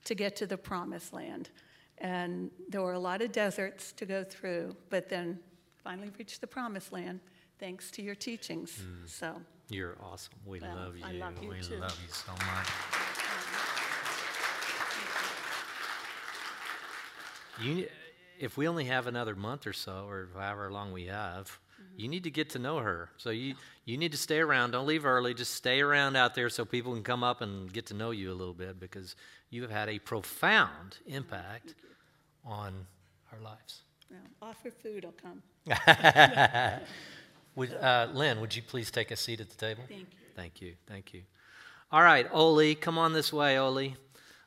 [0.04, 1.50] to get to the promised land.
[1.98, 5.38] And there were a lot of deserts to go through, but then
[5.82, 7.20] finally reached the promised land
[7.58, 8.80] thanks to your teachings.
[8.80, 9.06] Hmm.
[9.06, 10.34] So, You're awesome.
[10.44, 11.04] We Well, love you.
[11.04, 11.76] I love you we too.
[11.76, 12.68] love you so much.
[17.60, 17.88] You,
[18.38, 22.00] if we only have another month or so, or however long we have, mm-hmm.
[22.00, 23.10] you need to get to know her.
[23.16, 23.54] So you
[23.84, 24.72] you need to stay around.
[24.72, 25.34] Don't leave early.
[25.34, 28.32] Just stay around out there so people can come up and get to know you
[28.32, 29.14] a little bit because
[29.50, 31.74] you have had a profound impact
[32.44, 32.86] on
[33.32, 33.82] our lives.
[34.10, 35.42] Well, offer food, I'll come.
[37.56, 39.84] Would, uh, Lynn, would you please take a seat at the table?
[39.88, 40.06] Thank you.
[40.34, 40.74] Thank you.
[40.86, 41.22] Thank you.
[41.92, 43.96] All right, Oli, come on this way, Oli.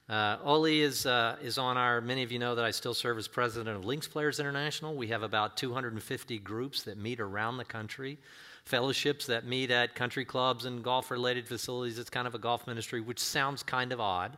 [0.10, 3.18] Uh, Oli is, uh, is on our, many of you know that I still serve
[3.18, 4.96] as president of Links Players International.
[4.96, 8.18] We have about 250 groups that meet around the country,
[8.64, 12.00] fellowships that meet at country clubs and golf related facilities.
[12.00, 14.38] It's kind of a golf ministry, which sounds kind of odd,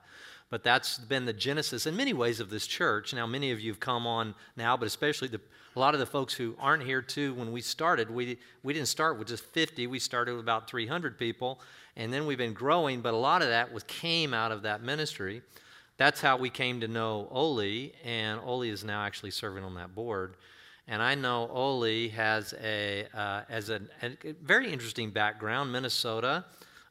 [0.50, 3.14] but that's been the genesis in many ways of this church.
[3.14, 5.40] Now, many of you have come on now, but especially the,
[5.76, 8.88] a lot of the folks who aren't here too, when we started, we, we didn't
[8.88, 11.60] start with just 50, we started with about 300 people,
[11.96, 14.82] and then we've been growing, but a lot of that was, came out of that
[14.82, 15.42] ministry.
[15.98, 19.94] That's how we came to know Oli, and Oli is now actually serving on that
[19.94, 20.36] board.
[20.88, 26.46] And I know Oli has a, uh, as a, a very interesting background, Minnesota,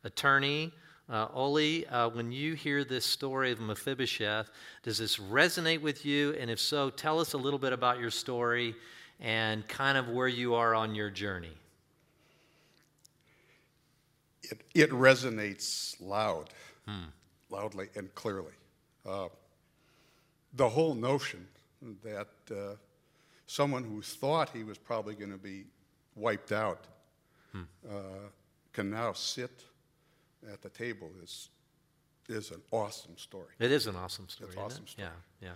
[0.05, 0.73] attorney,
[1.11, 4.51] uh, Oli, uh, when you hear this story of Mephibosheth,
[4.83, 6.35] does this resonate with you?
[6.35, 8.75] And if so, tell us a little bit about your story
[9.19, 11.57] and kind of where you are on your journey.
[14.43, 16.51] It, it resonates loud,
[17.51, 18.53] loudly and clearly.
[19.07, 19.29] Uh,
[20.55, 21.47] the whole notion
[22.03, 22.75] that uh,
[23.47, 25.65] someone who thought he was probably going to be
[26.17, 26.87] wiped out
[27.91, 27.95] uh,
[28.73, 29.65] can now sit
[30.53, 31.51] at the table is,
[32.29, 33.55] is an awesome story.
[33.59, 34.51] It is an awesome story.
[34.51, 34.91] It's awesome it?
[34.91, 35.09] story.
[35.43, 35.49] Yeah,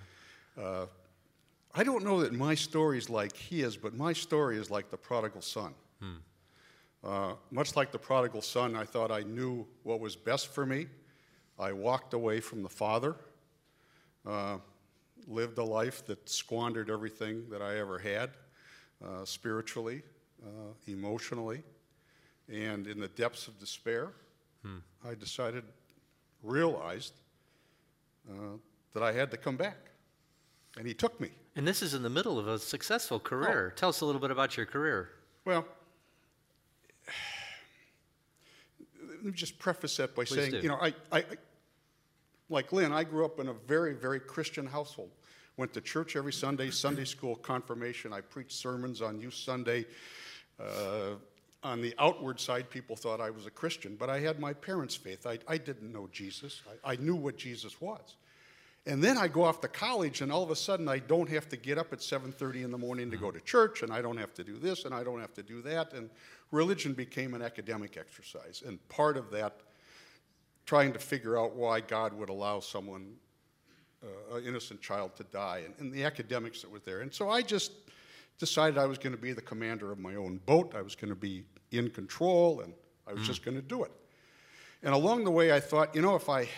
[0.56, 0.86] yeah.
[1.74, 4.98] I don't know that my story is like his, but my story is like the
[4.98, 5.74] prodigal son.
[7.04, 10.86] Uh, much like the prodigal son, I thought I knew what was best for me.
[11.58, 13.16] I walked away from the father,
[14.24, 14.58] uh,
[15.26, 18.30] lived a life that squandered everything that I ever had,
[19.04, 20.02] uh, spiritually,
[20.44, 21.62] uh, emotionally,
[22.48, 24.12] and in the depths of despair,
[24.64, 25.64] I decided,
[26.42, 27.14] realized
[28.30, 28.56] uh,
[28.94, 29.78] that I had to come back.
[30.78, 31.30] And he took me.
[31.56, 33.72] And this is in the middle of a successful career.
[33.76, 35.10] Tell us a little bit about your career.
[35.44, 35.66] Well,
[39.08, 40.58] let me just preface that by Please saying, do.
[40.58, 41.24] you know, I, I, I-
[42.48, 45.10] like Lynn, I grew up in a very, very Christian household.
[45.56, 48.12] Went to church every Sunday, Sunday school, confirmation.
[48.12, 49.86] I preached sermons on Youth Sunday.
[50.60, 51.14] Uh,
[51.62, 54.96] on the outward side, people thought I was a Christian, but I had my parents'
[54.96, 55.26] faith.
[55.26, 56.60] I, I didn't know Jesus.
[56.84, 58.16] I, I knew what Jesus was.
[58.84, 61.48] And then I go off to college, and all of a sudden I don't have
[61.50, 64.16] to get up at 7:30 in the morning to go to church, and I don't
[64.16, 65.92] have to do this, and I don't have to do that.
[65.92, 66.10] And
[66.50, 69.60] religion became an academic exercise, and part of that,
[70.66, 73.14] trying to figure out why God would allow someone,
[74.02, 77.02] uh, an innocent child, to die, and, and the academics that were there.
[77.02, 77.70] And so I just
[78.38, 80.74] decided I was going to be the commander of my own boat.
[80.76, 81.44] I was going to be
[81.78, 82.72] in control, and
[83.06, 83.26] I was mm.
[83.26, 83.92] just going to do it.
[84.82, 86.48] And along the way, I thought, you know, if I,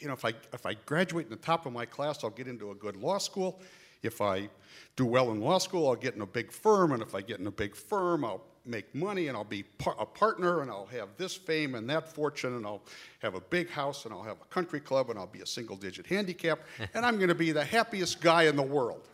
[0.00, 2.48] you know, if I if I graduate in the top of my class, I'll get
[2.48, 3.60] into a good law school.
[4.02, 4.48] If I
[4.96, 7.38] do well in law school, I'll get in a big firm, and if I get
[7.38, 10.86] in a big firm, I'll make money, and I'll be par- a partner, and I'll
[10.86, 12.82] have this fame and that fortune, and I'll
[13.20, 16.06] have a big house, and I'll have a country club, and I'll be a single-digit
[16.06, 16.60] handicap,
[16.94, 19.08] and I'm going to be the happiest guy in the world.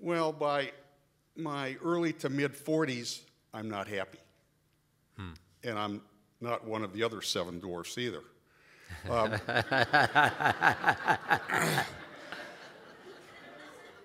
[0.00, 0.70] Well, by
[1.38, 3.20] my early to mid 40s,
[3.54, 4.18] I'm not happy.
[5.64, 6.02] And I'm
[6.40, 8.22] not one of the other seven dwarfs either.
[9.10, 9.34] Um,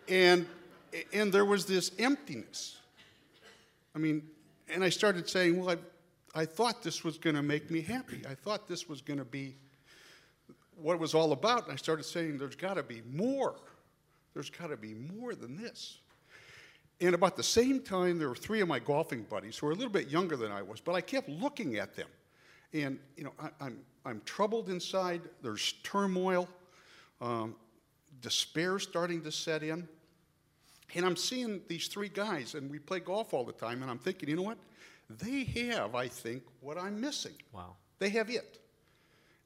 [0.08, 0.46] and,
[1.14, 2.78] and there was this emptiness.
[3.96, 4.24] I mean,
[4.70, 5.78] and I started saying, well,
[6.36, 8.22] I, I thought this was going to make me happy.
[8.28, 9.56] I thought this was going to be
[10.76, 11.66] what it was all about.
[11.66, 13.56] And I started saying, there's got to be more.
[14.34, 16.00] There's got to be more than this.
[17.04, 19.76] And about the same time, there were three of my golfing buddies who were a
[19.76, 22.08] little bit younger than I was, but I kept looking at them.
[22.72, 25.20] And, you know, I, I'm, I'm troubled inside.
[25.42, 26.48] There's turmoil.
[27.20, 27.56] Um,
[28.22, 29.86] despair starting to set in.
[30.96, 34.00] And I'm seeing these three guys, and we play golf all the time, and I'm
[34.00, 34.58] thinking, you know what?
[35.10, 37.36] They have, I think, what I'm missing.
[37.52, 37.76] Wow.
[38.00, 38.60] They have it.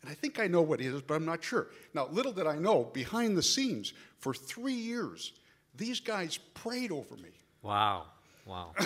[0.04, 1.70] And I think I know what it is, but I'm not sure.
[1.96, 5.34] Now, little did I know, behind the scenes, for three years,
[5.76, 7.32] these guys prayed over me.
[7.62, 8.06] Wow.
[8.46, 8.74] Wow.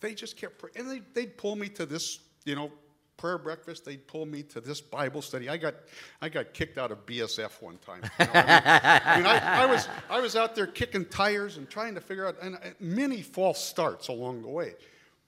[0.00, 0.74] They just kept praying.
[0.76, 2.70] And they, they'd pull me to this, you know,
[3.16, 3.84] prayer breakfast.
[3.84, 5.48] They'd pull me to this Bible study.
[5.48, 5.74] I got,
[6.22, 8.02] I got kicked out of BSF one time.
[8.18, 8.32] you know.
[8.32, 11.96] I mean, I, mean, I, I was, I was out there kicking tires and trying
[11.96, 14.74] to figure out, and many false starts along the way.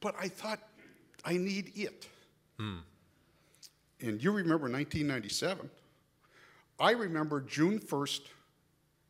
[0.01, 0.61] But I thought,
[1.25, 2.07] I need it.
[2.59, 2.77] Hmm.
[4.01, 5.69] And you remember 1997.
[6.79, 8.21] I remember June 1st,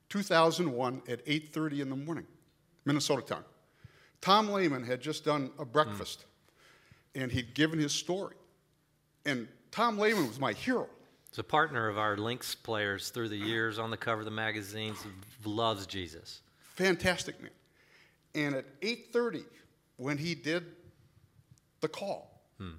[0.08, 2.26] 2001 at 8:30 in the morning,
[2.90, 3.44] Minnesota time.
[4.20, 6.24] Tom Lehman had just done a breakfast,
[7.14, 8.34] and he'd given his story.
[9.24, 10.88] And Tom Lehman was my hero.
[11.30, 14.32] He's a partner of our Links players through the years on the cover of the
[14.32, 14.98] magazines,
[15.44, 16.40] loves Jesus.
[16.74, 17.52] Fantastic man.
[18.34, 19.44] And at 8:30,
[19.96, 20.66] when he did
[21.80, 22.72] the call, hmm.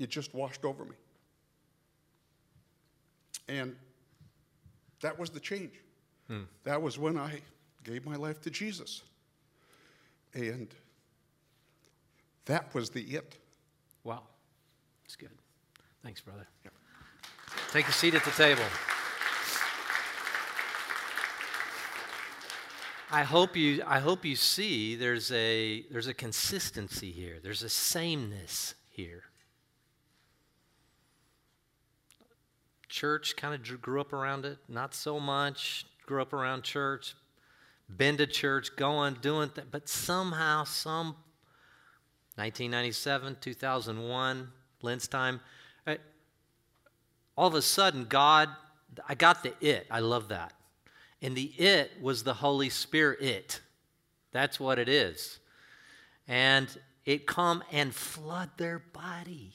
[0.00, 0.96] it just washed over me.
[3.46, 3.76] And
[5.00, 5.74] that was the change.
[6.64, 7.40] That was when I
[7.84, 9.02] gave my life to Jesus.
[10.34, 10.68] And
[12.44, 13.36] that was the it.
[14.04, 14.22] Wow.
[15.04, 15.30] That's good.
[16.02, 16.46] Thanks, brother.
[17.72, 18.62] Take a seat at the table.
[23.10, 27.38] I hope you I hope you see there's a there's a consistency here.
[27.42, 29.24] There's a sameness here.
[32.88, 35.86] Church kind of grew up around it, not so much.
[36.08, 37.14] Grew up around church,
[37.94, 41.08] been to church, going, doing things, but somehow, some
[42.36, 44.48] 1997, 2001,
[44.80, 45.38] Lent's time.
[45.86, 45.96] uh,
[47.36, 48.48] All of a sudden, God,
[49.06, 49.86] I got the it.
[49.90, 50.54] I love that.
[51.20, 53.60] And the it was the Holy Spirit it.
[54.32, 55.40] That's what it is.
[56.26, 59.52] And it come and flood their body.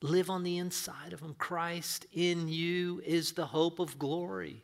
[0.00, 1.34] Live on the inside of them.
[1.36, 4.63] Christ in you is the hope of glory.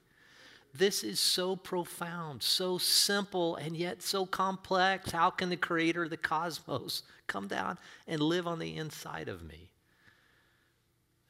[0.72, 5.10] This is so profound, so simple, and yet so complex.
[5.10, 9.42] How can the creator of the cosmos come down and live on the inside of
[9.42, 9.70] me?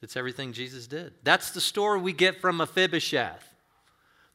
[0.01, 1.13] It's everything Jesus did.
[1.23, 3.47] That's the story we get from Mephibosheth.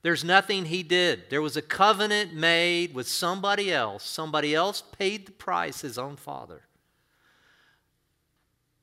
[0.02, 1.30] There's nothing he did.
[1.30, 4.04] There was a covenant made with somebody else.
[4.04, 6.62] Somebody else paid the price, his own father.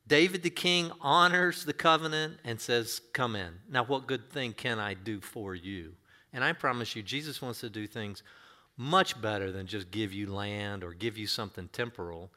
[0.06, 3.54] David the king honors the covenant and says, Come in.
[3.70, 5.94] Now, what good thing can I do for you?
[6.34, 8.24] And I promise you, Jesus wants to do things
[8.76, 12.30] much better than just give you land or give you something temporal.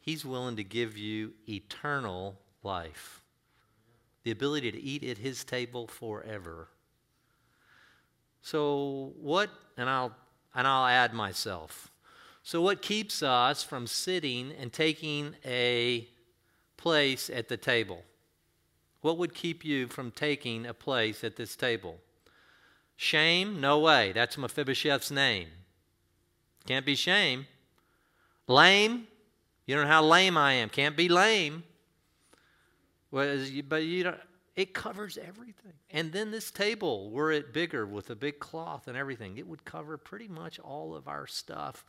[0.00, 3.20] He's willing to give you eternal life,
[4.24, 6.68] the ability to eat at his table forever.
[8.40, 10.16] So, what, and I'll,
[10.54, 11.92] and I'll add myself.
[12.42, 16.08] So, what keeps us from sitting and taking a
[16.78, 18.02] place at the table?
[19.02, 21.98] What would keep you from taking a place at this table?
[22.96, 23.60] Shame?
[23.60, 24.12] No way.
[24.12, 25.48] That's Mephibosheth's name.
[26.66, 27.46] Can't be shame.
[28.46, 29.08] Lame?
[29.66, 30.68] You don't know how lame I am.
[30.68, 31.64] Can't be lame.
[33.10, 34.16] But you don't,
[34.56, 35.72] it covers everything.
[35.90, 39.64] And then this table, were it bigger with a big cloth and everything, it would
[39.64, 41.84] cover pretty much all of our stuff.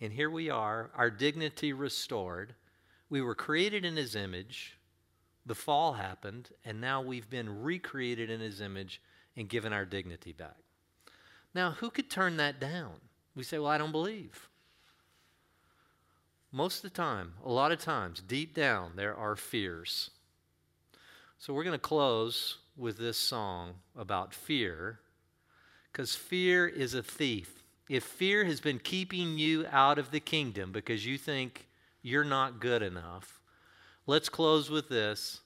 [0.00, 2.54] And here we are, our dignity restored.
[3.08, 4.78] We were created in His image.
[5.46, 9.00] The fall happened, and now we've been recreated in His image
[9.36, 10.56] and given our dignity back.
[11.54, 12.94] Now, who could turn that down?
[13.34, 14.48] We say, Well, I don't believe.
[16.52, 20.10] Most of the time, a lot of times, deep down, there are fears.
[21.38, 25.00] So we're going to close with this song about fear,
[25.92, 27.62] because fear is a thief.
[27.88, 31.68] If fear has been keeping you out of the kingdom because you think
[32.02, 33.40] you're not good enough,
[34.06, 35.40] let's close with this.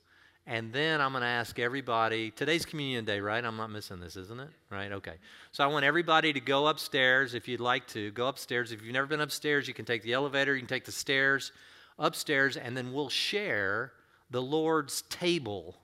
[0.51, 2.33] And then I'm going to ask everybody.
[2.33, 3.45] Today's communion day, right?
[3.45, 4.49] I'm not missing this, isn't it?
[4.69, 4.91] Right?
[4.91, 5.15] Okay.
[5.53, 8.11] So I want everybody to go upstairs if you'd like to.
[8.11, 8.73] Go upstairs.
[8.73, 11.53] If you've never been upstairs, you can take the elevator, you can take the stairs
[12.01, 13.93] upstairs, and then we'll share
[14.33, 15.77] the Lord's table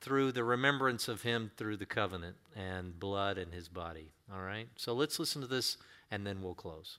[0.00, 4.10] through the remembrance of Him through the covenant and blood and His body.
[4.34, 4.66] All right?
[4.74, 5.76] So let's listen to this,
[6.10, 6.98] and then we'll close.